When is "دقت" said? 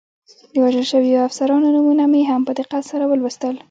2.59-2.83